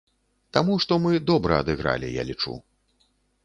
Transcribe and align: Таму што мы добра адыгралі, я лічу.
Таму 0.57 0.77
што 0.85 0.97
мы 1.03 1.11
добра 1.31 1.61
адыгралі, 1.67 2.13
я 2.21 2.29
лічу. 2.33 2.59